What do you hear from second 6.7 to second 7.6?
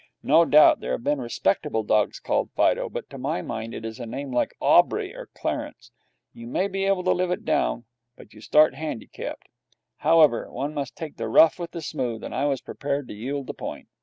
able to live it